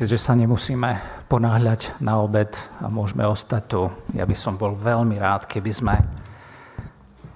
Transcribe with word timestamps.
keďže 0.00 0.16
sa 0.16 0.32
nemusíme 0.32 0.96
ponáhľať 1.28 2.00
na 2.00 2.24
obed 2.24 2.48
a 2.80 2.88
môžeme 2.88 3.20
ostať 3.28 3.62
tu, 3.68 3.92
ja 4.16 4.24
by 4.24 4.32
som 4.32 4.56
bol 4.56 4.72
veľmi 4.72 5.20
rád, 5.20 5.44
keby 5.44 5.72
sme 5.76 5.92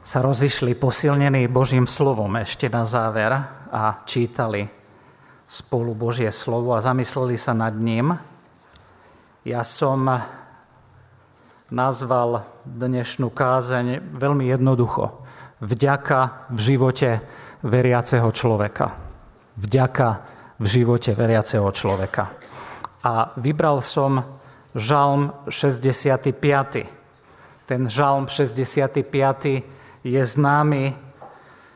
sa 0.00 0.24
rozišli 0.24 0.72
posilnení 0.72 1.44
Božím 1.52 1.84
slovom 1.84 2.32
ešte 2.40 2.72
na 2.72 2.88
záver 2.88 3.36
a 3.68 4.00
čítali 4.08 4.64
spolu 5.44 5.92
Božie 5.92 6.32
slovo 6.32 6.72
a 6.72 6.80
zamysleli 6.80 7.36
sa 7.36 7.52
nad 7.52 7.76
ním. 7.76 8.16
Ja 9.44 9.60
som 9.60 10.08
nazval 11.68 12.48
dnešnú 12.64 13.28
kázeň 13.28 14.16
veľmi 14.16 14.48
jednoducho. 14.48 15.20
Vďaka 15.60 16.48
v 16.48 16.58
živote 16.64 17.20
veriaceho 17.60 18.32
človeka. 18.32 18.96
Vďaka 19.60 20.08
v 20.56 20.64
živote 20.64 21.12
veriaceho 21.12 21.68
človeka. 21.68 22.53
A 23.04 23.36
vybral 23.36 23.84
som 23.84 24.24
žalm 24.72 25.30
65. 25.52 26.88
Ten 27.68 27.80
žalm 27.92 28.32
65. 28.32 29.04
je 30.04 30.22
známy 30.24 30.96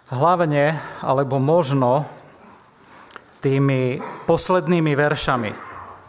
hlavne, 0.08 0.80
alebo 1.04 1.36
možno 1.36 2.08
tými 3.44 4.00
poslednými 4.24 4.96
veršami 4.96 5.52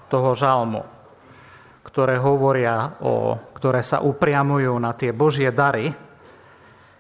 toho 0.08 0.32
žalmu, 0.34 0.82
ktoré 1.84 2.16
hovoria 2.18 2.96
o, 3.04 3.36
ktoré 3.54 3.84
sa 3.84 4.00
upriamujú 4.00 4.74
na 4.80 4.96
tie 4.96 5.12
Božie 5.12 5.52
dary, 5.52 5.92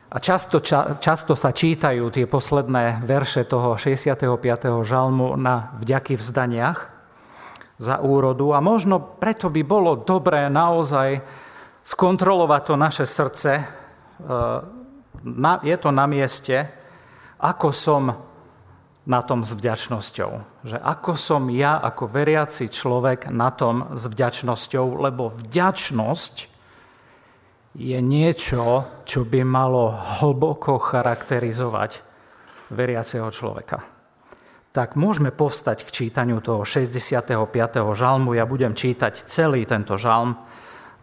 a 0.09 0.17
často, 0.17 0.58
ča, 0.58 0.98
často 0.98 1.38
sa 1.38 1.54
čítajú 1.54 2.09
tie 2.09 2.26
posledné 2.26 3.06
verše 3.06 3.45
toho 3.45 3.78
65. 3.78 4.26
žalmu 4.81 5.38
na 5.38 5.70
vďaky 5.78 6.17
vzdaniach 6.17 6.98
za 7.80 8.03
úrodu 8.03 8.52
a 8.52 8.59
možno 8.59 8.99
preto 8.99 9.47
by 9.47 9.63
bolo 9.63 10.03
dobré 10.03 10.52
naozaj 10.52 11.23
skontrolovať 11.88 12.61
to 12.67 12.75
naše 12.75 13.05
srdce. 13.08 13.52
E, 13.55 13.63
je 15.63 15.75
to 15.80 15.89
na 15.95 16.05
mieste, 16.05 16.67
ako 17.39 17.71
som 17.71 18.03
na 19.09 19.25
tom 19.25 19.41
s 19.41 19.55
vďačnosťou. 19.55 20.31
Že 20.67 20.77
ako 20.77 21.13
som 21.16 21.47
ja, 21.49 21.80
ako 21.80 22.11
veriaci 22.11 22.69
človek 22.69 23.31
na 23.31 23.49
tom 23.49 23.95
s 23.95 24.05
vďačnosťou, 24.05 25.02
lebo 25.02 25.31
vďačnosť 25.31 26.36
je 27.80 27.99
niečo, 28.03 28.86
čo 29.08 29.23
by 29.23 29.41
malo 29.47 29.95
hlboko 30.19 30.77
charakterizovať 30.77 32.05
veriaceho 32.69 33.31
človeka. 33.33 33.98
Tak 34.80 34.95
môžeme 34.95 35.35
povstať 35.35 35.83
k 35.83 36.08
čítaniu 36.08 36.39
toho 36.39 36.63
65. 36.63 37.35
žalmu. 37.99 38.31
Ja 38.31 38.47
budem 38.47 38.72
čítať 38.72 39.27
celý 39.27 39.67
tento 39.67 39.99
žalm 39.99 40.39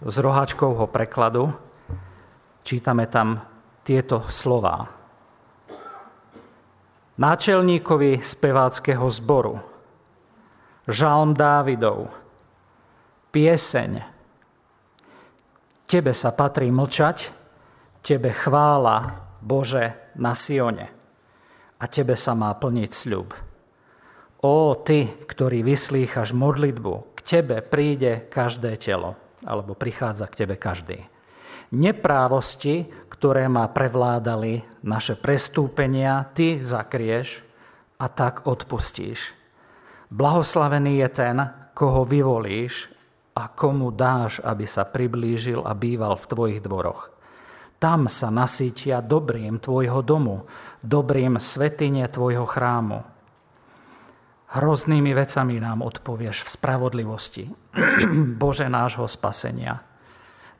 z 0.00 0.16
roháčkovho 0.16 0.88
prekladu. 0.88 1.52
Čítame 2.64 3.04
tam 3.04 3.44
tieto 3.84 4.24
slová. 4.32 4.88
Náčelníkovi 7.20 8.24
speváckého 8.24 9.04
zboru. 9.12 9.60
Žalm 10.88 11.36
Dávidov. 11.36 12.08
Pieseň 13.28 14.00
Tebe 15.84 16.16
sa 16.16 16.32
patrí 16.32 16.72
mlčať, 16.72 17.28
Tebe 18.00 18.32
chvála, 18.32 19.20
Bože, 19.44 20.16
na 20.16 20.32
Sione. 20.32 20.88
A 21.76 21.84
Tebe 21.92 22.16
sa 22.16 22.32
má 22.32 22.56
plniť 22.56 22.92
sľub. 23.04 23.45
Ó, 24.44 24.76
Ty, 24.76 25.24
ktorý 25.24 25.64
vyslýchaš 25.64 26.36
modlitbu, 26.36 27.16
k 27.16 27.18
Tebe 27.24 27.64
príde 27.64 28.28
každé 28.28 28.76
telo, 28.76 29.16
alebo 29.44 29.72
prichádza 29.72 30.28
k 30.28 30.44
Tebe 30.44 30.56
každý. 30.60 31.00
Neprávosti, 31.72 32.86
ktoré 33.08 33.48
ma 33.48 33.66
prevládali, 33.66 34.62
naše 34.84 35.16
prestúpenia, 35.16 36.28
Ty 36.36 36.60
zakrieš 36.62 37.42
a 37.96 38.06
tak 38.12 38.44
odpustíš. 38.44 39.32
Blahoslavený 40.12 41.02
je 41.02 41.08
ten, 41.10 41.36
koho 41.74 42.06
vyvolíš 42.06 42.92
a 43.34 43.50
komu 43.50 43.90
dáš, 43.90 44.38
aby 44.44 44.64
sa 44.64 44.86
priblížil 44.86 45.64
a 45.64 45.74
býval 45.74 46.14
v 46.16 46.28
tvojich 46.28 46.60
dvoroch. 46.62 47.10
Tam 47.76 48.08
sa 48.08 48.32
nasítia 48.32 49.04
dobrým 49.04 49.60
tvojho 49.60 50.00
domu, 50.00 50.48
dobrým 50.80 51.36
svetine 51.36 52.08
tvojho 52.08 52.48
chrámu. 52.48 53.15
Hroznými 54.56 55.12
vecami 55.12 55.60
nám 55.60 55.84
odpovieš 55.84 56.48
v 56.48 56.48
spravodlivosti, 56.48 57.44
Bože 58.40 58.72
nášho 58.72 59.04
spasenia. 59.04 59.84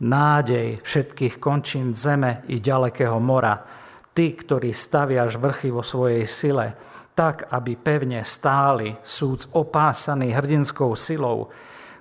Nádej 0.05 0.85
všetkých 0.85 1.41
končín 1.41 1.97
zeme 1.97 2.45
i 2.53 2.61
ďalekého 2.61 3.17
mora, 3.17 3.57
Ty, 4.13 4.33
ktorý 4.33 4.73
staviaš 4.73 5.41
vrchy 5.41 5.73
vo 5.73 5.81
svojej 5.81 6.29
sile, 6.29 6.77
tak, 7.17 7.49
aby 7.49 7.77
pevne 7.81 8.21
stáli, 8.21 8.93
súc 9.01 9.49
opásaný 9.57 10.37
hrdinskou 10.37 10.93
silou, 10.93 11.49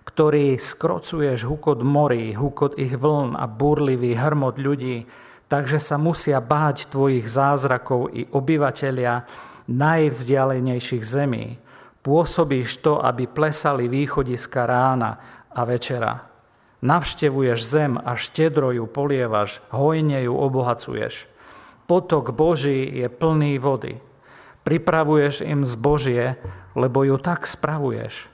ktorý 0.03 0.59
skrocuješ 0.59 1.47
hukot 1.47 1.79
morí, 1.79 2.35
hukot 2.35 2.75
ich 2.75 3.00
vln 3.00 3.39
a 3.39 3.47
burlivý 3.47 4.19
hrmot 4.19 4.59
ľudí, 4.59 5.07
takže 5.47 5.79
sa 5.79 5.95
musia 5.95 6.44
báť 6.44 6.91
tvojich 6.91 7.23
zázrakov 7.23 8.11
i 8.11 8.28
obyvateľia 8.28 9.23
najvzdialenejších 9.72 11.03
zemí. 11.03 11.63
Pôsobíš 12.05 12.85
to, 12.85 13.01
aby 13.01 13.25
plesali 13.25 13.89
východiska 13.89 14.69
rána 14.69 15.17
a 15.49 15.66
večera. 15.66 16.29
Navštevuješ 16.85 17.59
zem 17.66 17.97
a 17.97 18.13
štedro 18.13 18.69
ju 18.69 18.85
polievaš, 18.85 19.57
hojne 19.73 20.21
ju 20.21 20.38
obohacuješ. 20.38 21.25
Potok 21.89 22.29
Boží 22.29 22.85
je 22.93 23.09
plný 23.09 23.57
vody. 23.57 23.97
Pripravuješ 24.61 25.41
im 25.49 25.66
zbožie, 25.66 26.38
lebo 26.77 27.01
ju 27.01 27.17
tak 27.17 27.49
spravuješ. 27.49 28.29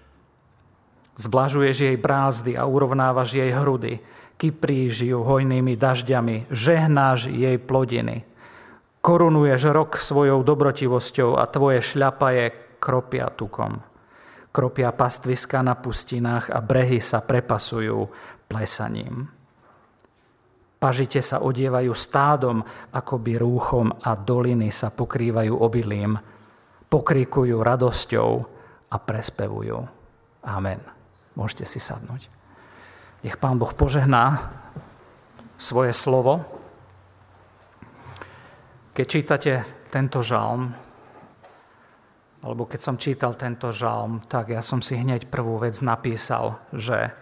Zblažuješ 1.16 1.78
jej 1.88 1.96
brázdy 1.96 2.60
a 2.60 2.68
urovnávaš 2.68 3.40
jej 3.40 3.56
hrudy. 3.56 4.04
Kypríš 4.36 5.08
ju 5.08 5.24
hojnými 5.24 5.80
dažďami, 5.80 6.52
žehnáš 6.52 7.32
jej 7.32 7.56
plodiny. 7.56 8.28
Korunuješ 9.00 9.72
rok 9.72 9.96
svojou 9.96 10.44
dobrotivosťou 10.44 11.40
a 11.40 11.48
tvoje 11.48 11.80
šľapaje 11.80 12.71
kropia 12.82 13.30
tukom. 13.30 13.78
Kropia 14.50 14.90
pastviska 14.92 15.62
na 15.62 15.78
pustinách 15.78 16.50
a 16.50 16.60
brehy 16.60 16.98
sa 16.98 17.22
prepasujú 17.22 18.10
plesaním. 18.50 19.30
Pažite 20.82 21.22
sa 21.22 21.46
odievajú 21.46 21.94
stádom, 21.94 22.66
akoby 22.90 23.38
rúchom 23.38 23.94
a 24.02 24.18
doliny 24.18 24.74
sa 24.74 24.90
pokrývajú 24.90 25.54
obilím. 25.54 26.18
Pokrikujú 26.90 27.62
radosťou 27.62 28.30
a 28.90 28.98
prespevujú. 28.98 29.78
Amen. 30.42 30.82
Môžete 31.38 31.70
si 31.70 31.78
sadnúť. 31.78 32.28
Nech 33.22 33.38
Pán 33.38 33.62
Boh 33.62 33.70
požehná 33.72 34.52
svoje 35.62 35.94
slovo. 35.94 36.42
Keď 38.98 39.06
čítate 39.06 39.62
tento 39.94 40.26
žalm, 40.26 40.74
alebo 42.42 42.66
keď 42.66 42.80
som 42.82 42.98
čítal 42.98 43.38
tento 43.38 43.70
žalm, 43.70 44.26
tak 44.26 44.50
ja 44.50 44.66
som 44.66 44.82
si 44.82 44.98
hneď 44.98 45.30
prvú 45.30 45.62
vec 45.62 45.78
napísal, 45.86 46.58
že, 46.74 47.14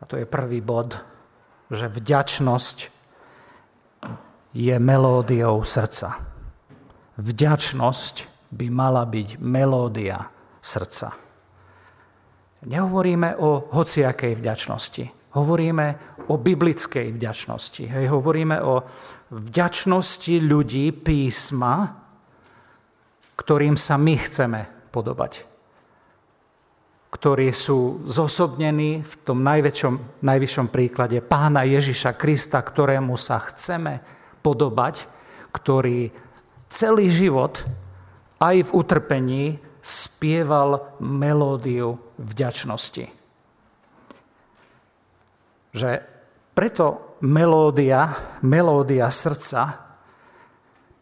a 0.00 0.02
to 0.08 0.16
je 0.16 0.24
prvý 0.24 0.64
bod, 0.64 0.96
že 1.68 1.92
vďačnosť 1.92 2.78
je 4.56 4.74
melódiou 4.80 5.60
srdca. 5.66 6.16
Vďačnosť 7.20 8.14
by 8.54 8.66
mala 8.72 9.04
byť 9.04 9.28
melódia 9.42 10.30
srdca. 10.64 11.12
Nehovoríme 12.64 13.36
o 13.36 13.68
hociakej 13.76 14.40
vďačnosti. 14.40 15.04
Hovoríme 15.36 15.86
o 16.30 16.34
biblickej 16.40 17.12
vďačnosti. 17.12 17.84
Hej, 17.84 18.08
hovoríme 18.08 18.56
o 18.64 18.86
vďačnosti 19.34 20.34
ľudí 20.40 20.94
písma, 20.94 22.03
ktorým 23.34 23.74
sa 23.74 23.98
my 23.98 24.14
chceme 24.18 24.60
podobať. 24.94 25.46
Ktorí 27.10 27.54
sú 27.54 28.02
zosobnení 28.06 29.06
v 29.06 29.14
tom 29.22 29.42
najväčšom, 29.46 30.22
najvyššom 30.22 30.66
príklade 30.70 31.22
pána 31.22 31.62
Ježiša 31.62 32.18
Krista, 32.18 32.58
ktorému 32.58 33.14
sa 33.14 33.38
chceme 33.38 34.02
podobať, 34.42 35.06
ktorý 35.54 36.10
celý 36.66 37.06
život 37.06 37.62
aj 38.42 38.66
v 38.66 38.74
utrpení 38.74 39.44
spieval 39.78 40.98
melódiu 40.98 42.00
vďačnosti. 42.18 43.06
Že 45.74 45.90
preto 46.54 47.18
melódia, 47.22 48.14
melódia 48.42 49.10
srdca, 49.10 49.74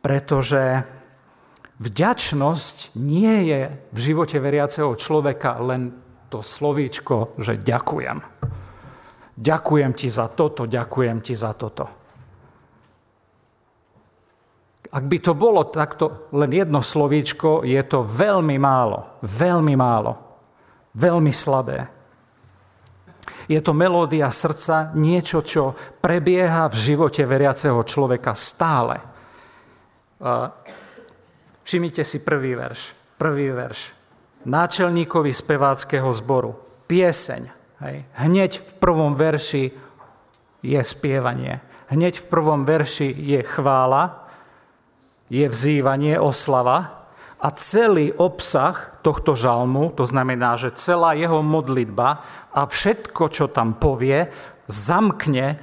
pretože 0.02 0.82
vďačnosť 1.82 2.94
nie 3.02 3.50
je 3.50 3.60
v 3.90 3.98
živote 3.98 4.38
veriaceho 4.38 4.94
človeka 4.94 5.58
len 5.58 5.90
to 6.30 6.40
slovíčko, 6.40 7.34
že 7.42 7.58
ďakujem. 7.58 8.22
Ďakujem 9.32 9.92
ti 9.98 10.06
za 10.06 10.30
toto, 10.30 10.70
ďakujem 10.70 11.18
ti 11.18 11.34
za 11.34 11.52
toto. 11.58 11.84
Ak 14.92 15.04
by 15.08 15.18
to 15.24 15.32
bolo 15.32 15.64
takto 15.72 16.28
len 16.36 16.52
jedno 16.52 16.84
slovíčko, 16.84 17.64
je 17.64 17.80
to 17.88 18.04
veľmi 18.04 18.60
málo, 18.60 19.18
veľmi 19.24 19.72
málo, 19.72 20.12
veľmi 20.92 21.32
slabé. 21.32 21.88
Je 23.48 23.56
to 23.64 23.72
melódia 23.72 24.28
srdca, 24.28 24.92
niečo, 24.92 25.40
čo 25.40 25.72
prebieha 25.98 26.68
v 26.68 26.76
živote 26.76 27.24
veriaceho 27.24 27.80
človeka 27.82 28.36
stále. 28.36 29.00
Všimnite 31.72 32.04
si 32.04 32.20
prvý 32.20 32.52
verš. 32.52 32.92
Prvý 33.16 33.48
verš. 33.48 33.96
Náčelníkovi 34.44 35.32
speváckého 35.32 36.12
zboru. 36.12 36.52
Pieseň. 36.84 37.48
Hej. 37.80 38.04
Hneď 38.12 38.60
v 38.60 38.72
prvom 38.76 39.16
verši 39.16 39.72
je 40.60 40.80
spievanie. 40.84 41.64
Hneď 41.88 42.20
v 42.20 42.28
prvom 42.28 42.68
verši 42.68 43.16
je 43.16 43.40
chvála, 43.40 44.28
je 45.32 45.48
vzývanie, 45.48 46.20
oslava 46.20 47.08
a 47.40 47.48
celý 47.56 48.12
obsah 48.20 49.00
tohto 49.00 49.32
žalmu, 49.32 49.96
to 49.96 50.04
znamená, 50.04 50.60
že 50.60 50.76
celá 50.76 51.16
jeho 51.16 51.40
modlitba 51.40 52.20
a 52.52 52.68
všetko, 52.68 53.32
čo 53.32 53.48
tam 53.48 53.80
povie, 53.80 54.28
zamkne 54.68 55.56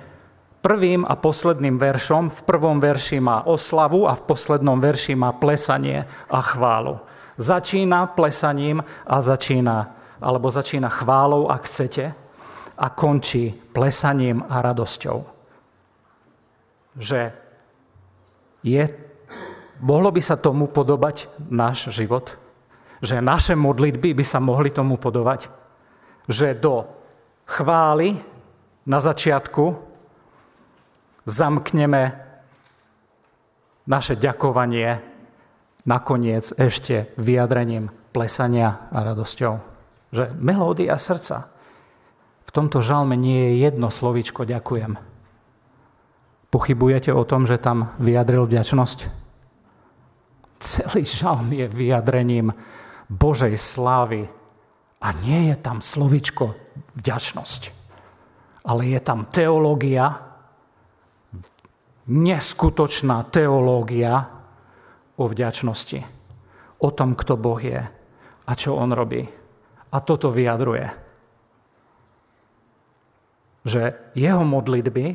prvým 0.61 1.07
a 1.07 1.15
posledným 1.15 1.79
veršom. 1.79 2.29
V 2.29 2.39
prvom 2.43 2.79
verši 2.79 3.19
má 3.19 3.47
oslavu 3.47 4.07
a 4.07 4.15
v 4.15 4.25
poslednom 4.27 4.79
verši 4.79 5.15
má 5.15 5.31
plesanie 5.35 6.05
a 6.29 6.39
chválu. 6.43 6.99
Začína 7.39 8.11
plesaním 8.15 8.83
a 9.07 9.17
začína, 9.23 9.95
alebo 10.19 10.51
začína 10.51 10.91
chválou, 10.91 11.47
ak 11.47 11.63
chcete, 11.63 12.11
a 12.79 12.87
končí 12.91 13.51
plesaním 13.71 14.43
a 14.47 14.63
radosťou. 14.63 15.23
Že 16.99 17.31
je 18.63 18.83
Mohlo 19.79 20.11
by 20.11 20.19
sa 20.19 20.35
tomu 20.35 20.67
podobať 20.67 21.31
náš 21.47 21.87
život? 21.95 22.35
Že 22.99 23.23
naše 23.23 23.55
modlitby 23.55 24.11
by 24.11 24.25
sa 24.27 24.43
mohli 24.43 24.75
tomu 24.75 24.99
podobať? 24.99 25.47
Že 26.27 26.59
do 26.59 26.83
chvály 27.47 28.19
na 28.83 28.99
začiatku 28.99 29.88
zamkneme 31.29 32.17
naše 33.85 34.17
ďakovanie 34.17 34.97
nakoniec 35.85 36.49
ešte 36.57 37.13
vyjadrením 37.21 37.93
plesania 38.09 38.89
a 38.89 39.05
radosťou. 39.05 39.53
Že 40.09 40.33
melódia 40.41 40.97
srdca. 40.97 41.53
V 42.45 42.49
tomto 42.49 42.81
žalme 42.81 43.13
nie 43.13 43.53
je 43.53 43.69
jedno 43.69 43.93
slovíčko 43.93 44.41
ďakujem. 44.45 44.97
Pochybujete 46.49 47.13
o 47.13 47.21
tom, 47.29 47.45
že 47.45 47.61
tam 47.61 47.93
vyjadril 48.01 48.49
vďačnosť? 48.49 48.99
Celý 50.57 51.05
žalm 51.05 51.53
je 51.53 51.69
vyjadrením 51.69 52.49
Božej 53.05 53.53
slávy 53.53 54.25
a 54.99 55.07
nie 55.21 55.53
je 55.53 55.55
tam 55.61 55.79
slovičko 55.79 56.57
vďačnosť, 56.97 57.61
ale 58.65 58.81
je 58.91 58.99
tam 58.99 59.29
teológia, 59.29 60.28
neskutočná 62.09 63.29
teológia 63.29 64.27
o 65.15 65.29
vďačnosti, 65.29 66.01
o 66.81 66.89
tom, 66.89 67.13
kto 67.13 67.37
Boh 67.37 67.61
je 67.61 67.79
a 68.49 68.51
čo 68.57 68.75
On 68.75 68.89
robí. 68.89 69.23
A 69.89 69.97
toto 70.01 70.33
vyjadruje. 70.33 70.85
Že 73.65 74.13
jeho 74.17 74.43
modlitby 74.45 75.05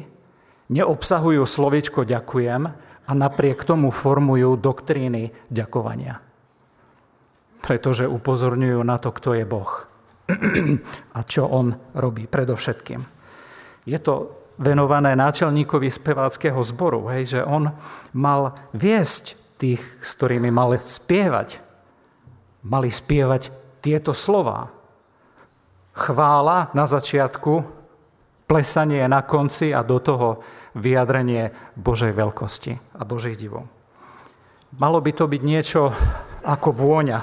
neobsahujú 0.71 1.43
slovičko 1.47 2.07
ďakujem, 2.07 2.63
a 3.05 3.13
napriek 3.13 3.65
tomu 3.69 3.93
formujú 3.93 4.57
doktríny 4.57 5.33
ďakovania. 5.53 6.21
Pretože 7.61 8.09
upozorňujú 8.09 8.81
na 8.85 8.97
to, 9.01 9.13
kto 9.13 9.37
je 9.37 9.45
Boh 9.45 9.71
a 11.17 11.21
čo 11.25 11.49
on 11.49 11.73
robí 11.97 12.25
predovšetkým. 12.29 13.01
Je 13.85 13.99
to 14.01 14.44
venované 14.59 15.19
náčelníkovi 15.19 15.91
speváckého 15.91 16.59
zboru, 16.63 17.11
hej, 17.11 17.39
že 17.39 17.41
on 17.43 17.75
mal 18.15 18.55
viesť 18.75 19.35
tých, 19.59 19.83
s 20.03 20.11
ktorými 20.19 20.51
mal 20.51 20.75
spievať. 20.79 21.63
Mali 22.65 22.89
spievať 22.89 23.53
tieto 23.85 24.17
slova. 24.17 24.73
Chvála 25.95 26.73
na 26.73 26.85
začiatku, 26.89 27.53
plesanie 28.49 29.05
na 29.07 29.23
konci 29.23 29.71
a 29.71 29.85
do 29.85 30.01
toho 30.01 30.41
vyjadrenie 30.75 31.55
Božej 31.79 32.13
veľkosti 32.13 32.99
a 32.99 33.03
Božích 33.07 33.39
divov. 33.39 33.69
Malo 34.75 34.99
by 34.99 35.13
to 35.15 35.31
byť 35.31 35.43
niečo 35.45 35.95
ako 36.43 36.69
vôňa, 36.75 37.21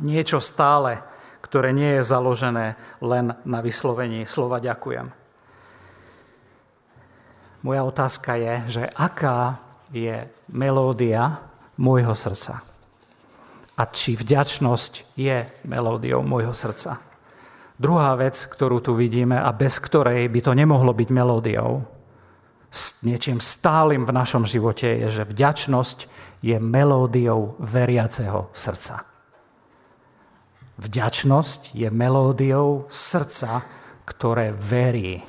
niečo 0.00 0.40
stále, 0.40 1.04
ktoré 1.44 1.76
nie 1.76 2.00
je 2.00 2.02
založené 2.08 2.80
len 3.04 3.36
na 3.44 3.60
vyslovení 3.60 4.24
slova 4.24 4.56
ďakujem. 4.56 5.19
Moja 7.60 7.82
otázka 7.84 8.40
je, 8.40 8.54
že 8.80 8.82
aká 8.96 9.60
je 9.92 10.24
melódia 10.48 11.44
môjho 11.76 12.16
srdca 12.16 12.64
a 13.80 13.82
či 13.88 14.12
vďačnosť 14.12 15.16
je 15.16 15.48
melódiou 15.64 16.20
môjho 16.20 16.52
srdca. 16.52 17.00
Druhá 17.80 18.12
vec, 18.12 18.36
ktorú 18.36 18.84
tu 18.84 18.92
vidíme 18.92 19.40
a 19.40 19.48
bez 19.56 19.80
ktorej 19.80 20.28
by 20.28 20.40
to 20.44 20.52
nemohlo 20.52 20.92
byť 20.92 21.08
melódiou, 21.08 21.88
s 22.68 23.00
niečím 23.02 23.40
stálym 23.40 24.04
v 24.04 24.12
našom 24.12 24.44
živote 24.44 24.84
je, 25.00 25.08
že 25.08 25.24
vďačnosť 25.24 25.98
je 26.44 26.56
melódiou 26.60 27.56
veriaceho 27.56 28.52
srdca. 28.52 29.00
Vďačnosť 30.76 31.72
je 31.72 31.88
melódiou 31.88 32.84
srdca, 32.92 33.64
ktoré 34.04 34.52
verí. 34.52 35.24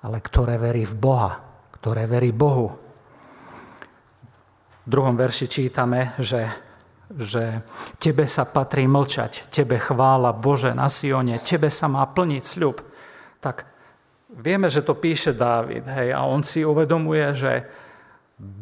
Ale 0.00 0.18
ktoré 0.24 0.56
verí 0.56 0.88
v 0.88 0.96
Boha, 0.96 1.32
ktoré 1.76 2.08
verí 2.08 2.32
Bohu. 2.32 2.68
V 4.80 4.88
druhom 4.88 5.12
verši 5.12 5.46
čítame, 5.46 6.16
že, 6.16 6.48
že 7.12 7.60
tebe 8.00 8.24
sa 8.24 8.48
patrí 8.48 8.88
mlčať, 8.88 9.52
tebe 9.52 9.76
chvála 9.76 10.32
Bože 10.32 10.72
na 10.72 10.88
Sione, 10.88 11.38
tebe 11.44 11.68
sa 11.68 11.86
má 11.86 12.08
plniť 12.08 12.42
sľub. 12.42 12.76
Tak 13.40 13.70
Vieme, 14.30 14.70
že 14.70 14.86
to 14.86 14.94
píše 14.94 15.34
Dávid 15.34 15.82
hej, 15.90 16.14
a 16.14 16.22
on 16.22 16.46
si 16.46 16.62
uvedomuje, 16.62 17.34
že 17.34 17.66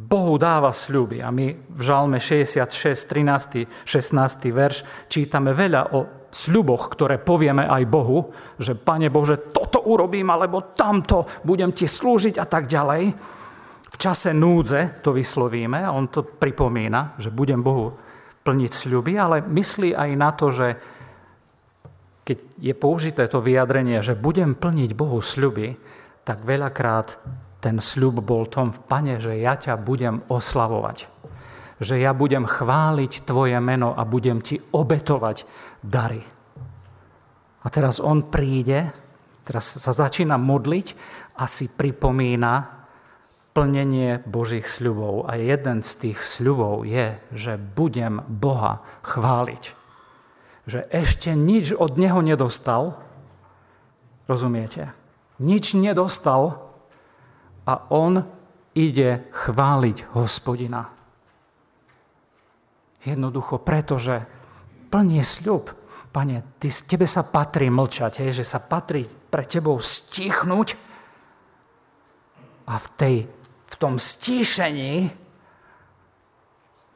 Bohu 0.09 0.40
dáva 0.40 0.73
sľuby. 0.73 1.21
A 1.21 1.28
my 1.28 1.52
v 1.52 1.80
Žalme 1.85 2.16
66, 2.16 2.64
13, 3.04 3.68
16 3.85 4.49
verš 4.49 4.76
čítame 5.12 5.52
veľa 5.52 5.92
o 5.92 6.18
sľuboch, 6.28 6.92
ktoré 6.92 7.16
povieme 7.18 7.64
aj 7.64 7.82
Bohu, 7.88 8.30
že 8.61 8.76
Pane 8.76 9.08
Bože, 9.08 9.50
toto 9.50 9.88
urobím, 9.88 10.28
alebo 10.28 10.76
tamto, 10.76 11.25
budem 11.44 11.73
ti 11.73 11.88
slúžiť 11.88 12.37
a 12.37 12.47
tak 12.47 12.68
ďalej. 12.68 13.02
V 13.88 13.97
čase 13.97 14.37
núdze 14.37 15.00
to 15.00 15.16
vyslovíme 15.16 15.80
a 15.80 15.90
on 15.90 16.12
to 16.12 16.23
pripomína, 16.23 17.18
že 17.18 17.32
budem 17.32 17.64
Bohu 17.64 17.97
plniť 18.44 18.70
sľuby, 18.70 19.12
ale 19.18 19.44
myslí 19.44 19.97
aj 19.97 20.11
na 20.14 20.30
to, 20.32 20.47
že 20.54 20.68
keď 22.28 22.38
je 22.61 22.75
použité 22.76 23.25
to 23.25 23.40
vyjadrenie, 23.40 24.04
že 24.04 24.12
budem 24.12 24.52
plniť 24.52 24.92
Bohu 24.92 25.25
sľuby, 25.25 25.80
tak 26.28 26.44
veľakrát 26.44 27.16
ten 27.58 27.80
sľub 27.80 28.20
bol 28.20 28.47
tom 28.47 28.70
v 28.70 28.80
pane, 28.85 29.14
že 29.16 29.40
ja 29.40 29.56
ťa 29.56 29.80
budem 29.80 30.20
oslavovať. 30.28 31.18
Že 31.78 32.02
ja 32.02 32.11
budem 32.11 32.42
chváliť 32.42 33.23
tvoje 33.23 33.54
meno 33.62 33.94
a 33.94 34.02
budem 34.02 34.42
ti 34.42 34.58
obetovať 34.58 35.47
dary. 35.82 36.23
A 37.62 37.66
teraz 37.70 38.02
on 38.02 38.26
príde, 38.26 38.90
teraz 39.47 39.78
sa 39.78 39.92
začína 39.94 40.38
modliť 40.38 40.87
a 41.38 41.47
si 41.47 41.70
pripomína 41.70 42.52
plnenie 43.54 44.23
Božích 44.26 44.66
sľubov. 44.66 45.30
A 45.30 45.38
jeden 45.38 45.82
z 45.87 45.90
tých 46.06 46.18
sľubov 46.18 46.87
je, 46.87 47.18
že 47.30 47.54
budem 47.58 48.23
Boha 48.26 48.82
chváliť 49.06 49.78
že 50.68 50.85
ešte 50.92 51.32
nič 51.32 51.73
od 51.73 51.97
neho 51.97 52.20
nedostal. 52.20 53.00
Rozumiete? 54.28 54.92
Nič 55.40 55.73
nedostal 55.73 56.61
a 57.64 57.88
on 57.88 58.20
ide 58.76 59.25
chváliť 59.32 60.12
hospodina. 60.12 60.92
Jednoducho 63.05 63.62
preto, 63.62 63.99
že 63.99 64.26
plní 64.90 65.23
sľub. 65.23 65.71
Pane, 66.09 66.57
ty, 66.57 66.73
tebe 66.73 67.05
sa 67.05 67.23
patrí 67.23 67.69
mlčať, 67.69 68.25
hej, 68.25 68.43
že 68.43 68.45
sa 68.49 68.59
patrí 68.64 69.05
pre 69.05 69.45
tebou 69.45 69.76
stichnúť 69.78 70.75
a 72.64 72.75
v, 72.81 72.87
tej, 72.97 73.17
v 73.45 73.75
tom 73.76 74.00
stíšení 74.00 75.12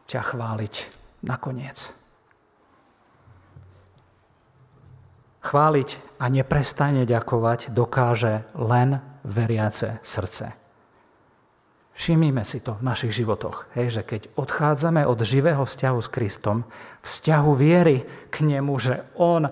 ťa 0.09 0.21
chváliť 0.21 0.75
nakoniec. 1.28 2.02
chváliť 5.42 5.88
a 6.23 6.30
neprestane 6.30 7.02
ďakovať 7.02 7.75
dokáže 7.75 8.47
len 8.54 9.02
veriace 9.26 9.99
srdce. 10.06 10.62
Všimnime 12.02 12.42
si 12.42 12.59
to 12.59 12.75
v 12.75 12.82
našich 12.82 13.14
životoch, 13.14 13.71
hej, 13.78 13.94
že 13.94 14.02
keď 14.02 14.35
odchádzame 14.35 15.06
od 15.06 15.23
živého 15.23 15.62
vzťahu 15.62 15.99
s 16.02 16.11
Kristom, 16.11 16.66
vzťahu 17.06 17.50
viery 17.54 18.02
k 18.26 18.42
nemu, 18.42 18.75
že 18.75 19.06
On 19.14 19.47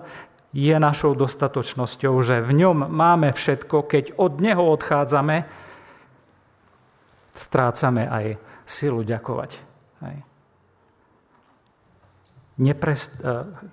je 0.51 0.75
našou 0.75 1.15
dostatočnosťou, 1.15 2.11
že 2.19 2.43
v 2.43 2.51
ňom 2.59 2.91
máme 2.91 3.31
všetko, 3.31 3.87
keď 3.87 4.19
od 4.19 4.43
Neho 4.43 4.67
odchádzame, 4.67 5.47
strácame 7.31 8.11
aj 8.11 8.35
silu 8.67 9.07
ďakovať. 9.07 9.51
Hej. 10.03 10.30
E, 12.61 12.67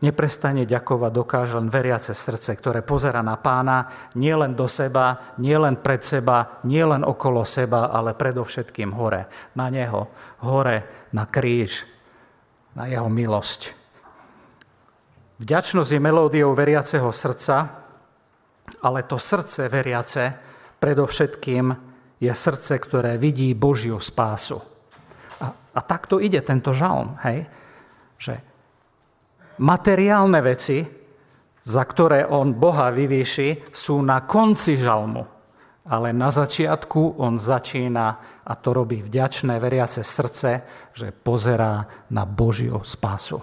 neprestane 0.01 0.65
ďakovať 0.65 1.13
dokáže 1.13 1.61
len 1.61 1.69
veriace 1.69 2.17
srdce, 2.17 2.57
ktoré 2.57 2.81
pozera 2.81 3.21
na 3.21 3.37
pána 3.37 3.85
nielen 4.17 4.57
do 4.57 4.65
seba, 4.65 5.37
nielen 5.37 5.85
pred 5.85 6.01
seba, 6.01 6.65
nielen 6.65 7.05
okolo 7.05 7.45
seba, 7.45 7.93
ale 7.93 8.17
predovšetkým 8.17 8.97
hore. 8.97 9.29
Na 9.61 9.69
neho, 9.69 10.09
hore, 10.41 11.05
na 11.13 11.29
kríž, 11.29 11.85
na 12.73 12.89
jeho 12.89 13.13
milosť. 13.13 13.77
Vďačnosť 15.37 15.91
je 15.93 16.01
melódiou 16.01 16.57
veriaceho 16.57 17.13
srdca, 17.13 17.85
ale 18.81 19.05
to 19.05 19.21
srdce 19.21 19.69
veriace 19.69 20.33
predovšetkým 20.81 21.77
je 22.25 22.33
srdce, 22.33 22.81
ktoré 22.81 23.21
vidí 23.21 23.53
Božiu 23.53 24.01
spásu. 24.01 24.65
A, 25.45 25.53
a 25.53 25.81
takto 25.85 26.25
ide 26.25 26.41
tento 26.41 26.73
žalm, 26.73 27.21
hej? 27.21 27.45
že 28.19 28.48
materiálne 29.59 30.41
veci, 30.43 30.83
za 31.63 31.85
ktoré 31.85 32.25
on 32.25 32.57
Boha 32.57 32.89
vyvýši, 32.89 33.69
sú 33.69 34.01
na 34.01 34.25
konci 34.25 34.81
žalmu. 34.81 35.23
Ale 35.89 36.13
na 36.13 36.29
začiatku 36.29 37.17
on 37.21 37.41
začína, 37.41 38.07
a 38.45 38.53
to 38.57 38.77
robí 38.77 39.01
vďačné 39.01 39.57
veriace 39.57 40.05
srdce, 40.05 40.51
že 40.93 41.13
pozerá 41.13 41.85
na 42.13 42.29
Božiu 42.29 42.85
spásu. 42.85 43.41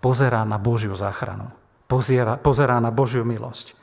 Pozerá 0.00 0.44
na 0.48 0.56
Božiu 0.56 0.96
záchranu. 0.96 1.52
Pozerá, 1.84 2.40
pozerá 2.40 2.80
na 2.80 2.88
Božiu 2.88 3.24
milosť. 3.24 3.76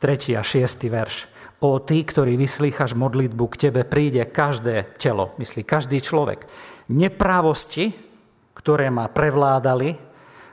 Tretí 0.00 0.32
a 0.32 0.42
šiestý 0.42 0.88
verš. 0.88 1.28
O 1.62 1.78
ty, 1.78 2.02
ktorý 2.02 2.34
vyslýchaš 2.34 2.96
modlitbu, 2.98 3.44
k 3.54 3.68
tebe 3.68 3.86
príde 3.86 4.24
každé 4.26 4.98
telo, 4.98 5.36
myslí 5.38 5.62
každý 5.62 6.02
človek. 6.02 6.48
Neprávosti, 6.90 7.94
ktoré 8.56 8.90
ma 8.90 9.06
prevládali, 9.06 10.11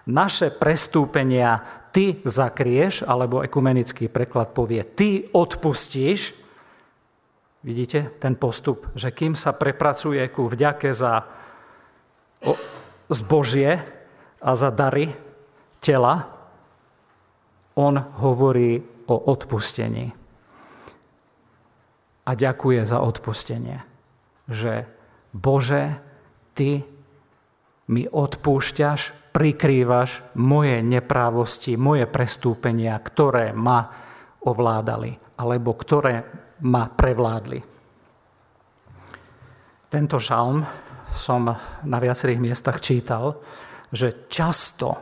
naše 0.10 0.50
prestúpenia 0.50 1.62
ty 1.94 2.18
zakrieš, 2.26 3.06
alebo 3.06 3.46
ekumenický 3.46 4.10
preklad 4.10 4.54
povie, 4.58 4.82
ty 4.82 5.30
odpustíš. 5.30 6.34
Vidíte 7.62 8.18
ten 8.18 8.34
postup, 8.40 8.90
že 8.96 9.14
kým 9.14 9.36
sa 9.38 9.54
prepracuje 9.54 10.24
ku 10.32 10.50
vďake 10.50 10.96
za 10.96 11.28
zbožie 13.12 13.78
a 14.40 14.52
za 14.56 14.72
dary 14.72 15.12
tela, 15.84 16.24
on 17.76 18.00
hovorí 18.00 18.80
o 19.08 19.16
odpustení. 19.28 20.12
A 22.28 22.32
ďakuje 22.36 22.86
za 22.86 23.00
odpustenie. 23.02 23.82
Že 24.48 24.86
Bože, 25.34 25.98
Ty 26.54 26.84
mi 27.88 28.04
odpúšťaš 28.04 29.19
prikrývaš 29.30 30.26
moje 30.38 30.82
neprávosti, 30.82 31.78
moje 31.78 32.10
prestúpenia, 32.10 32.98
ktoré 33.00 33.54
ma 33.54 33.86
ovládali 34.44 35.16
alebo 35.40 35.76
ktoré 35.76 36.26
ma 36.68 36.92
prevládli. 36.92 37.60
Tento 39.90 40.18
žalm 40.22 40.62
som 41.16 41.50
na 41.84 41.98
viacerých 41.98 42.44
miestach 42.44 42.78
čítal, 42.84 43.42
že 43.90 44.30
často 44.30 44.94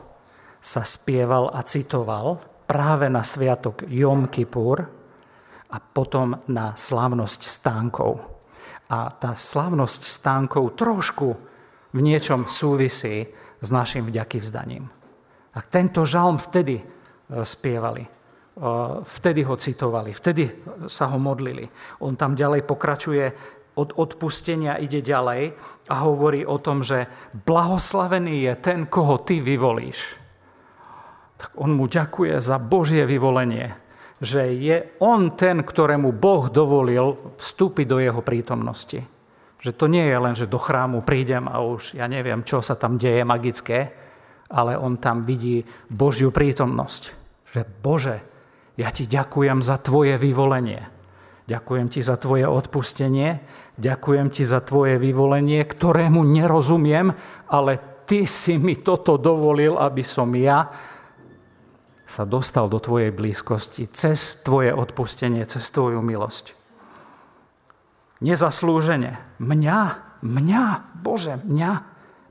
sa 0.62 0.84
spieval 0.88 1.52
a 1.52 1.60
citoval 1.66 2.40
práve 2.68 3.12
na 3.12 3.24
sviatok 3.24 3.88
Jom 3.88 4.32
Kippur 4.32 4.80
a 5.68 5.78
potom 5.80 6.48
na 6.48 6.76
slávnosť 6.76 7.42
stánkov. 7.44 8.24
A 8.88 9.12
tá 9.12 9.36
slávnosť 9.36 10.02
stánkov 10.08 10.80
trošku 10.80 11.36
v 11.92 12.00
niečom 12.00 12.48
súvisí 12.48 13.28
s 13.62 13.70
našim 13.74 14.06
vďaky 14.06 14.40
vzdaním. 14.40 14.90
A 15.54 15.60
tento 15.66 16.06
žalm 16.06 16.38
vtedy 16.38 16.78
e, 16.78 16.84
spievali, 17.42 18.06
e, 18.06 18.10
vtedy 19.02 19.42
ho 19.42 19.56
citovali, 19.58 20.14
vtedy 20.14 20.44
sa 20.86 21.10
ho 21.10 21.18
modlili. 21.18 21.66
On 22.06 22.14
tam 22.14 22.38
ďalej 22.38 22.62
pokračuje, 22.64 23.26
od 23.78 23.94
odpustenia 23.94 24.82
ide 24.82 25.06
ďalej 25.06 25.54
a 25.86 25.96
hovorí 26.02 26.42
o 26.42 26.58
tom, 26.58 26.82
že 26.82 27.06
blahoslavený 27.46 28.50
je 28.50 28.54
ten, 28.58 28.80
koho 28.90 29.22
ty 29.22 29.38
vyvolíš. 29.38 30.18
Tak 31.38 31.54
on 31.62 31.78
mu 31.78 31.86
ďakuje 31.86 32.42
za 32.42 32.58
Božie 32.58 33.06
vyvolenie, 33.06 33.78
že 34.18 34.50
je 34.50 34.98
on 34.98 35.38
ten, 35.38 35.62
ktorému 35.62 36.10
Boh 36.10 36.50
dovolil 36.50 37.38
vstúpiť 37.38 37.86
do 37.86 38.02
jeho 38.02 38.22
prítomnosti. 38.26 39.06
Že 39.58 39.72
to 39.74 39.86
nie 39.90 40.06
je 40.06 40.18
len, 40.18 40.36
že 40.38 40.46
do 40.50 40.62
chrámu 40.62 41.02
prídem 41.02 41.50
a 41.50 41.66
už 41.66 41.98
ja 41.98 42.06
neviem, 42.06 42.46
čo 42.46 42.62
sa 42.62 42.78
tam 42.78 43.02
deje 43.02 43.26
magické, 43.26 43.90
ale 44.54 44.78
on 44.78 45.02
tam 45.02 45.26
vidí 45.26 45.66
Božiu 45.90 46.30
prítomnosť. 46.30 47.02
Že 47.58 47.62
Bože, 47.82 48.18
ja 48.78 48.94
ti 48.94 49.10
ďakujem 49.10 49.66
za 49.66 49.82
tvoje 49.82 50.16
vyvolenie. 50.22 50.86
Ďakujem 51.48 51.88
ti 51.88 52.04
za 52.04 52.20
tvoje 52.20 52.44
odpustenie, 52.44 53.40
ďakujem 53.80 54.28
ti 54.30 54.44
za 54.44 54.60
tvoje 54.60 55.00
vyvolenie, 55.00 55.64
ktorému 55.64 56.20
nerozumiem, 56.28 57.16
ale 57.48 58.04
ty 58.04 58.28
si 58.28 58.60
mi 58.60 58.76
toto 58.84 59.16
dovolil, 59.16 59.80
aby 59.80 60.04
som 60.04 60.28
ja 60.36 60.68
sa 62.04 62.28
dostal 62.28 62.68
do 62.68 62.84
tvojej 62.84 63.16
blízkosti 63.16 63.88
cez 63.96 64.44
tvoje 64.44 64.76
odpustenie, 64.76 65.48
cez 65.48 65.72
tvoju 65.72 66.04
milosť 66.04 66.57
nezaslúžene. 68.22 69.20
Mňa, 69.38 69.80
mňa, 70.26 70.64
Bože, 71.02 71.42
mňa. 71.46 71.72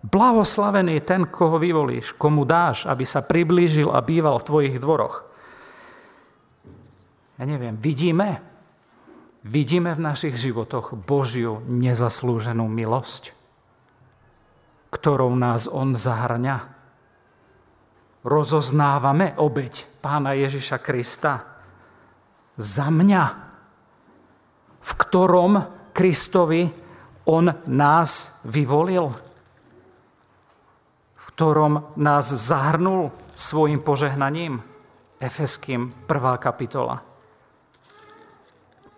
Blahoslavený 0.06 1.02
ten, 1.02 1.26
koho 1.26 1.58
vyvolíš, 1.58 2.14
komu 2.14 2.46
dáš, 2.46 2.86
aby 2.86 3.02
sa 3.02 3.26
priblížil 3.26 3.90
a 3.90 3.98
býval 3.98 4.38
v 4.38 4.46
tvojich 4.46 4.76
dvoroch. 4.78 5.26
Ja 7.36 7.44
neviem, 7.44 7.74
vidíme, 7.76 8.40
vidíme 9.42 9.92
v 9.92 10.04
našich 10.06 10.38
životoch 10.38 10.94
Božiu 10.94 11.60
nezaslúženú 11.66 12.70
milosť, 12.70 13.34
ktorou 14.94 15.34
nás 15.34 15.66
On 15.66 15.92
zahrňa. 15.92 16.78
Rozoznávame 18.22 19.34
obeď 19.38 19.86
Pána 20.00 20.38
Ježiša 20.38 20.78
Krista 20.82 21.46
za 22.56 22.88
mňa, 22.88 23.24
v 24.80 24.90
ktorom 24.96 25.75
Kristovi 25.96 26.68
on 27.24 27.48
nás 27.64 28.44
vyvolil, 28.44 29.16
v 31.16 31.24
ktorom 31.32 31.96
nás 31.96 32.28
zahrnul 32.28 33.08
svojim 33.32 33.80
požehnaním. 33.80 34.60
Efeským 35.16 35.88
1. 36.04 36.36
kapitola. 36.36 37.00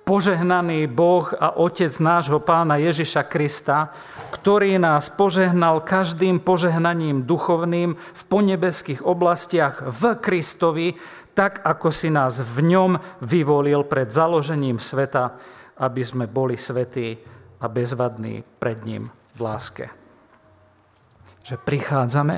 Požehnaný 0.02 0.90
Boh 0.90 1.30
a 1.38 1.54
Otec 1.54 1.94
nášho 2.02 2.42
Pána 2.42 2.82
Ježiša 2.82 3.30
Krista, 3.30 3.94
ktorý 4.34 4.82
nás 4.82 5.06
požehnal 5.06 5.86
každým 5.86 6.42
požehnaním 6.42 7.22
duchovným 7.22 7.94
v 7.94 8.22
ponebeských 8.26 9.06
oblastiach 9.06 9.86
v 9.86 10.18
Kristovi, 10.18 10.98
tak 11.38 11.62
ako 11.62 11.94
si 11.94 12.10
nás 12.10 12.42
v 12.42 12.74
ňom 12.74 12.98
vyvolil 13.22 13.86
pred 13.86 14.10
založením 14.10 14.82
sveta, 14.82 15.38
aby 15.78 16.02
sme 16.02 16.26
boli 16.26 16.58
svetí 16.58 17.14
a 17.58 17.66
bezvadní 17.66 18.42
pred 18.58 18.82
ním 18.82 19.10
v 19.34 19.40
láske. 19.40 19.86
Že 21.42 21.56
prichádzame 21.62 22.36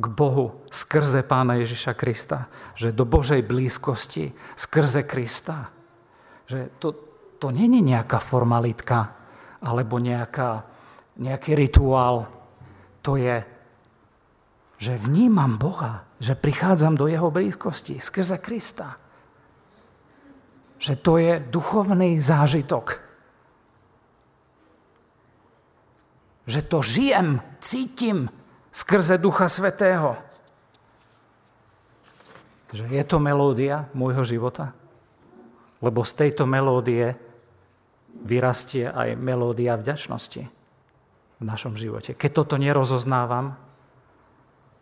k 0.00 0.04
Bohu 0.06 0.64
skrze 0.70 1.26
Pána 1.26 1.58
Ježiša 1.58 1.92
Krista. 1.98 2.46
Že 2.78 2.94
do 2.94 3.04
Božej 3.04 3.42
blízkosti 3.42 4.32
skrze 4.54 5.02
Krista. 5.04 5.70
Že 6.46 6.78
to, 6.78 6.88
to 7.38 7.50
není 7.50 7.82
nejaká 7.82 8.22
formalitka 8.22 9.18
alebo 9.60 9.98
nejaká, 9.98 10.64
nejaký 11.20 11.52
rituál. 11.58 12.26
To 13.04 13.18
je, 13.18 13.44
že 14.80 14.94
vnímam 14.96 15.60
Boha, 15.60 16.08
že 16.16 16.38
prichádzam 16.38 16.96
do 16.96 17.10
Jeho 17.10 17.28
blízkosti 17.28 18.00
skrze 18.00 18.40
Krista 18.40 19.09
že 20.80 20.96
to 20.96 21.20
je 21.20 21.36
duchovný 21.38 22.16
zážitok. 22.24 22.96
Že 26.48 26.60
to 26.66 26.78
žijem, 26.80 27.28
cítim 27.60 28.32
skrze 28.72 29.20
Ducha 29.20 29.46
Svetého. 29.46 30.16
Že 32.72 32.88
je 32.88 33.04
to 33.04 33.20
melódia 33.20 33.92
môjho 33.92 34.24
života? 34.24 34.72
Lebo 35.84 36.00
z 36.00 36.12
tejto 36.16 36.48
melódie 36.48 37.12
vyrastie 38.24 38.88
aj 38.88 39.20
melódia 39.20 39.76
vďačnosti 39.76 40.42
v 41.40 41.42
našom 41.44 41.76
živote. 41.76 42.16
Keď 42.16 42.30
toto 42.32 42.56
nerozoznávam, 42.56 43.52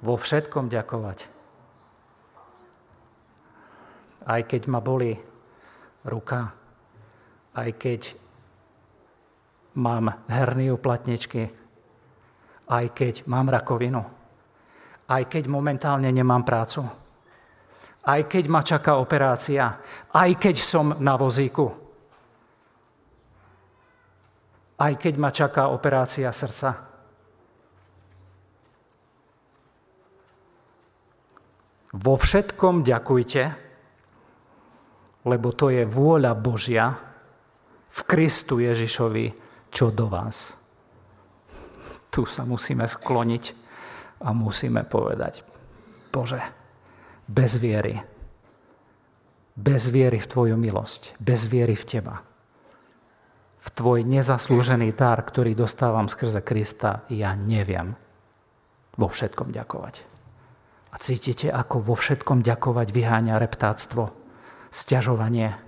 Vo 0.05 0.15
všetkom 0.21 0.69
ďakovať. 0.69 1.19
Aj 4.27 4.43
keď 4.45 4.63
ma 4.69 4.85
boli 4.85 5.17
ruka, 6.05 6.53
aj 7.57 7.71
keď 7.81 8.01
mám 9.81 10.13
herný 10.29 10.75
uplatničky, 10.75 11.49
aj 12.67 12.87
keď 12.93 13.15
mám 13.31 13.49
rakovinu, 13.49 14.03
aj 15.07 15.23
keď 15.31 15.45
momentálne 15.47 16.11
nemám 16.11 16.43
prácu, 16.43 16.83
aj 18.07 18.21
keď 18.27 18.45
ma 18.51 18.61
čaká 18.67 18.99
operácia, 18.99 19.79
aj 20.11 20.31
keď 20.39 20.57
som 20.59 20.99
na 20.99 21.15
vozíku, 21.15 21.86
aj 24.77 24.93
keď 25.01 25.15
ma 25.17 25.31
čaká 25.33 25.73
operácia 25.73 26.29
srdca. 26.29 26.85
Vo 31.97 32.15
všetkom 32.21 32.85
ďakujte, 32.85 33.43
lebo 35.25 35.49
to 35.57 35.73
je 35.73 35.89
vôľa 35.89 36.33
Božia, 36.37 37.07
v 37.97 38.01
Kristu 38.05 38.61
Ježišovi, 38.61 39.33
čo 39.73 39.89
do 39.89 40.13
vás. 40.13 40.53
Tu 42.13 42.29
sa 42.29 42.45
musíme 42.45 42.85
skloniť 42.85 43.45
a 44.21 44.37
musíme 44.37 44.85
povedať, 44.85 45.41
Bože, 46.13 46.41
bez 47.25 47.57
viery, 47.57 47.97
bez 49.57 49.89
viery 49.89 50.21
v 50.21 50.29
Tvoju 50.29 50.57
milosť, 50.61 51.17
bez 51.21 51.49
viery 51.49 51.73
v 51.73 51.85
Teba, 51.89 52.21
v 53.67 53.69
Tvoj 53.75 54.07
nezaslúžený 54.07 54.95
dar, 54.95 55.19
ktorý 55.27 55.59
dostávam 55.59 56.07
skrze 56.07 56.39
Krista, 56.39 57.03
ja 57.11 57.35
neviem 57.35 57.99
vo 58.95 59.11
všetkom 59.11 59.51
ďakovať. 59.51 60.07
A 60.95 60.97
cítite, 61.03 61.51
ako 61.51 61.83
vo 61.83 61.99
všetkom 61.99 62.47
ďakovať 62.47 62.95
vyháňa 62.95 63.43
reptáctvo, 63.43 64.15
stiažovanie, 64.71 65.59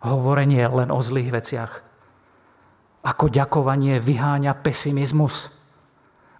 hovorenie 0.00 0.64
len 0.64 0.88
o 0.88 1.00
zlých 1.04 1.30
veciach. 1.36 1.72
Ako 3.04 3.28
ďakovanie 3.28 4.00
vyháňa 4.00 4.56
pesimizmus 4.64 5.52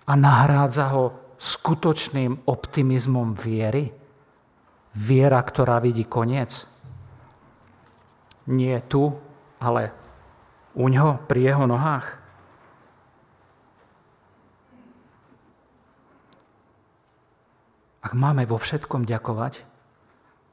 a 0.09 0.17
nahrádza 0.17 0.93
ho 0.97 1.37
skutočným 1.37 2.49
optimizmom 2.49 3.37
viery. 3.37 3.93
Viera, 4.97 5.41
ktorá 5.41 5.79
vidí 5.81 6.05
koniec. 6.05 6.70
Nie 8.49 8.81
tu, 8.87 9.13
ale 9.61 9.93
u 10.73 10.89
ňo, 10.89 11.21
pri 11.29 11.53
jeho 11.53 11.65
nohách. 11.69 12.17
Ak 18.01 18.17
máme 18.17 18.49
vo 18.49 18.57
všetkom 18.57 19.05
ďakovať, 19.05 19.61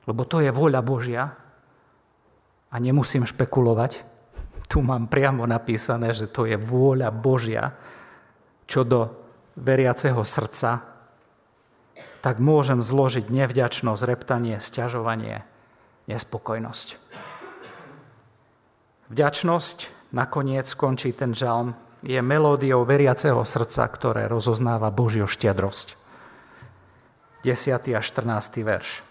lebo 0.09 0.27
to 0.27 0.43
je 0.43 0.51
vôľa 0.51 0.81
Božia, 0.83 1.37
a 2.71 2.75
nemusím 2.79 3.23
špekulovať. 3.23 4.03
Tu 4.67 4.83
mám 4.83 5.07
priamo 5.07 5.47
napísané, 5.47 6.11
že 6.11 6.27
to 6.27 6.43
je 6.43 6.59
vôľa 6.59 7.07
Božia, 7.07 7.71
čo 8.67 8.83
do 8.83 9.15
veriaceho 9.55 10.19
srdca, 10.27 10.83
tak 12.19 12.43
môžem 12.43 12.83
zložiť 12.83 13.31
nevďačnosť, 13.31 14.03
reptanie, 14.03 14.59
sťažovanie, 14.59 15.47
nespokojnosť. 16.11 16.99
Vďačnosť, 19.07 20.11
nakoniec 20.11 20.67
skončí 20.67 21.15
ten 21.15 21.31
žalm, 21.31 21.79
je 22.03 22.19
melódiou 22.19 22.83
veriaceho 22.83 23.39
srdca, 23.47 23.87
ktoré 23.87 24.27
rozoznáva 24.27 24.91
Božiu 24.91 25.25
štiadrosť. 25.25 25.95
10. 27.47 27.95
a 27.95 28.01
14. 28.03 28.67
verš. 28.67 29.01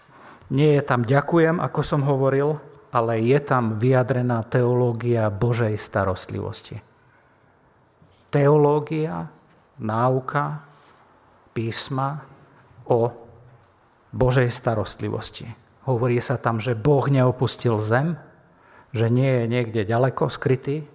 Nie 0.53 0.77
je 0.77 0.83
tam 0.85 1.01
ďakujem, 1.01 1.57
ako 1.57 1.81
som 1.81 2.05
hovoril, 2.05 2.61
ale 2.93 3.25
je 3.25 3.39
tam 3.41 3.81
vyjadrená 3.81 4.45
teológia 4.45 5.33
Božej 5.33 5.73
starostlivosti. 5.75 6.77
Teológia, 8.29 9.27
náuka, 9.81 10.61
písma 11.57 12.21
o 12.85 13.09
Božej 14.13 14.53
starostlivosti. 14.53 15.49
Hovorí 15.89 16.21
sa 16.21 16.37
tam, 16.37 16.61
že 16.61 16.77
Boh 16.77 17.09
neopustil 17.09 17.81
zem, 17.81 18.13
že 18.95 19.11
nie 19.11 19.27
je 19.27 19.43
niekde 19.47 19.81
ďaleko 19.83 20.31
skrytý, 20.31 20.87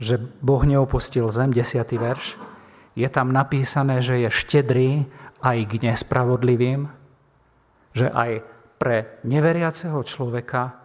že 0.00 0.16
Boh 0.40 0.64
neopustil 0.64 1.28
zem, 1.28 1.52
desiatý 1.52 2.00
verš. 2.00 2.40
Je 2.96 3.06
tam 3.12 3.30
napísané, 3.30 4.00
že 4.00 4.16
je 4.24 4.30
štedrý 4.32 4.90
aj 5.44 5.58
k 5.68 5.72
nespravodlivým, 5.92 6.88
že 7.92 8.08
aj 8.08 8.44
pre 8.80 9.20
neveriaceho 9.28 10.00
človeka, 10.04 10.80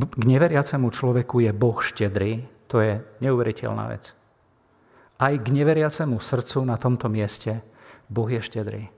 k 0.00 0.22
neveriacemu 0.24 0.88
človeku 0.88 1.44
je 1.44 1.52
Boh 1.52 1.76
štedrý, 1.76 2.48
to 2.64 2.80
je 2.80 2.96
neuveriteľná 3.20 3.92
vec. 3.92 4.16
Aj 5.20 5.36
k 5.36 5.46
neveriacemu 5.52 6.16
srdcu 6.16 6.64
na 6.64 6.80
tomto 6.80 7.12
mieste 7.12 7.60
Boh 8.08 8.30
je 8.30 8.40
štedrý. 8.40 8.88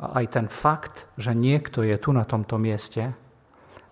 A 0.00 0.22
aj 0.22 0.26
ten 0.32 0.46
fakt, 0.46 1.10
že 1.18 1.34
niekto 1.34 1.82
je 1.82 1.98
tu 1.98 2.14
na 2.14 2.22
tomto 2.22 2.54
mieste 2.56 3.12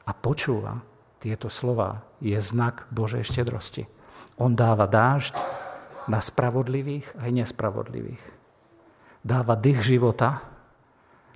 a 0.08 0.10
počúva 0.16 0.80
tieto 1.20 1.52
slova, 1.52 2.00
je 2.24 2.40
znak 2.40 2.88
Božej 2.88 3.28
štedrosti. 3.28 3.84
On 4.40 4.56
dáva 4.56 4.88
dážď 4.88 5.36
na 6.08 6.24
spravodlivých 6.24 7.20
aj 7.20 7.30
nespravodlivých. 7.44 8.24
Dáva 9.20 9.58
dých 9.58 9.84
života 9.84 10.40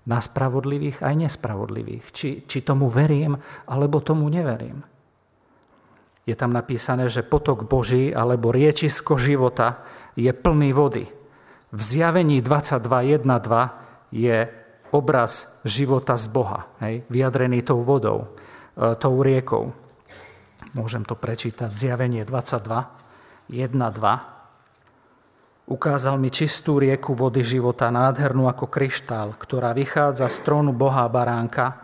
na 0.08 0.18
spravodlivých 0.18 1.04
aj 1.04 1.14
nespravodlivých. 1.28 2.04
Či, 2.14 2.28
či 2.48 2.58
tomu 2.64 2.88
verím, 2.88 3.36
alebo 3.68 4.00
tomu 4.00 4.26
neverím. 4.32 4.82
je 6.22 6.38
tam 6.38 6.54
napísané, 6.54 7.10
že 7.10 7.26
potok 7.26 7.66
Boží 7.66 8.14
alebo 8.14 8.54
riečisko 8.54 9.18
života 9.18 9.82
je 10.14 10.30
plný 10.30 10.70
vody. 10.70 11.10
V 11.74 11.80
zjavení 11.82 12.38
22.1.2 12.38 14.14
je 14.14 14.46
obraz 14.94 15.58
života 15.66 16.14
z 16.14 16.26
Boha, 16.30 16.68
hej, 16.84 17.02
vyjadrený 17.10 17.64
tou 17.64 17.82
vodou, 17.82 18.36
tou 18.76 19.14
riekou. 19.20 19.72
Môžem 20.72 21.04
to 21.04 21.12
prečítať. 21.12 21.68
Zjavenie 21.68 22.24
22, 22.24 22.88
1, 23.52 23.76
2. 23.76 24.32
Ukázal 25.68 26.18
mi 26.18 26.32
čistú 26.32 26.80
rieku 26.80 27.14
vody 27.14 27.46
života, 27.46 27.92
nádhernú 27.92 28.50
ako 28.50 28.66
kryštál, 28.66 29.36
ktorá 29.36 29.76
vychádza 29.76 30.26
z 30.26 30.38
trónu 30.42 30.72
Boha 30.74 31.06
Baránka, 31.06 31.78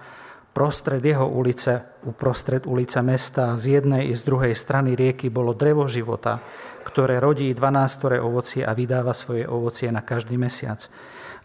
prostred 0.51 1.05
jeho 1.05 1.29
ulice, 1.31 1.87
uprostred 2.03 2.67
ulice 2.67 2.99
mesta, 3.05 3.55
z 3.55 3.79
jednej 3.79 4.11
i 4.11 4.15
z 4.19 4.27
druhej 4.27 4.59
strany 4.59 4.99
rieky 4.99 5.31
bolo 5.31 5.55
drevo 5.55 5.87
života, 5.87 6.43
ktoré 6.83 7.23
rodí 7.23 7.53
12 7.55 8.19
ovocie 8.19 8.67
a 8.67 8.75
vydáva 8.75 9.15
svoje 9.15 9.47
ovocie 9.47 9.93
na 9.95 10.03
každý 10.03 10.35
mesiac. 10.35 10.91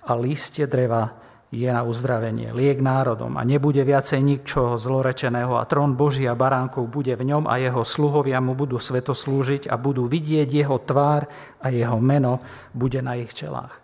A 0.09 0.17
lístie 0.17 0.65
dreva 0.65 1.22
je 1.53 1.69
na 1.69 1.85
uzdravenie, 1.85 2.49
liek 2.49 2.81
národom. 2.81 3.37
A 3.37 3.45
nebude 3.45 3.85
viacej 3.85 4.17
ničoho 4.25 4.81
zlorečeného 4.81 5.53
a 5.61 5.69
trón 5.69 5.93
Božia 5.93 6.33
baránkov 6.33 6.89
bude 6.89 7.13
v 7.13 7.29
ňom 7.29 7.45
a 7.45 7.61
jeho 7.61 7.85
sluhovia 7.85 8.41
mu 8.41 8.57
budú 8.57 8.81
sveto 8.81 9.13
slúžiť 9.13 9.69
a 9.69 9.77
budú 9.77 10.09
vidieť 10.09 10.49
jeho 10.49 10.81
tvár 10.81 11.29
a 11.61 11.69
jeho 11.69 12.01
meno 12.01 12.41
bude 12.73 12.97
na 13.05 13.13
ich 13.21 13.37
čelách. 13.37 13.77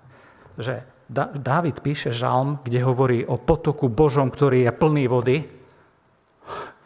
Že 0.58 1.00
Dávid 1.34 1.82
píše 1.82 2.14
žalm, 2.14 2.62
kde 2.62 2.86
hovorí 2.86 3.26
o 3.26 3.42
potoku 3.42 3.90
Božom, 3.90 4.30
ktorý 4.30 4.70
je 4.70 4.72
plný 4.78 5.06
vody. 5.10 5.38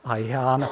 A 0.07 0.15
Ján 0.15 0.63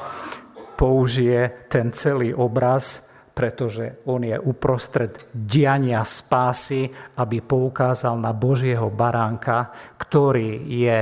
použije 0.80 1.68
ten 1.68 1.92
celý 1.92 2.32
obraz 2.32 3.11
pretože 3.32 4.04
on 4.12 4.28
je 4.28 4.36
uprostred 4.36 5.32
diania 5.32 6.04
spásy, 6.04 6.92
aby 7.18 7.40
poukázal 7.40 8.20
na 8.20 8.36
Božieho 8.36 8.92
baránka, 8.92 9.72
ktorý 9.96 10.68
je 10.68 10.98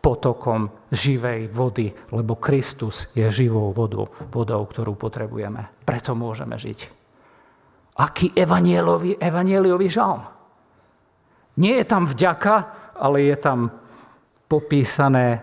potokom 0.00 0.70
živej 0.88 1.50
vody, 1.52 1.92
lebo 2.14 2.38
Kristus 2.40 3.12
je 3.12 3.26
živou 3.28 3.74
vodou, 3.74 4.08
vodou, 4.32 4.62
ktorú 4.64 4.96
potrebujeme. 4.96 5.84
Preto 5.84 6.16
môžeme 6.16 6.56
žiť. 6.56 6.78
Aký 7.96 8.32
evanielový, 8.32 9.18
evanieliový 9.18 9.88
žalm? 9.88 10.22
Nie 11.56 11.80
je 11.82 11.86
tam 11.88 12.04
vďaka, 12.04 12.54
ale 12.96 13.28
je 13.28 13.36
tam 13.40 13.72
popísané, 14.46 15.40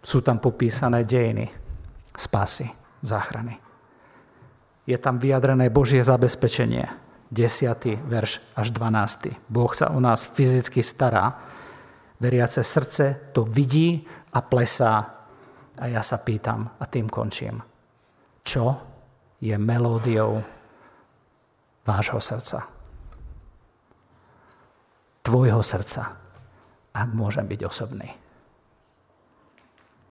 sú 0.00 0.24
tam 0.24 0.40
popísané 0.40 1.04
dejiny 1.04 1.46
spásy, 2.16 2.66
záchrany 3.04 3.69
je 4.90 4.98
tam 4.98 5.22
vyjadrené 5.22 5.70
Božie 5.70 6.02
zabezpečenie. 6.02 6.90
10. 7.30 8.10
verš 8.10 8.42
až 8.58 8.74
12. 8.74 9.46
Boh 9.46 9.70
sa 9.70 9.94
o 9.94 10.02
nás 10.02 10.26
fyzicky 10.26 10.82
stará. 10.82 11.38
Veriace 12.18 12.66
srdce 12.66 13.30
to 13.30 13.46
vidí 13.46 14.02
a 14.34 14.42
plesá. 14.42 15.22
A 15.78 15.84
ja 15.86 16.02
sa 16.02 16.18
pýtam 16.18 16.66
a 16.76 16.84
tým 16.90 17.06
končím. 17.06 17.62
Čo 18.42 18.76
je 19.38 19.54
melódiou 19.54 20.42
vášho 21.86 22.18
srdca? 22.18 22.66
Tvojho 25.22 25.62
srdca, 25.62 26.18
ak 26.90 27.08
môžem 27.14 27.46
byť 27.46 27.60
osobný. 27.62 28.10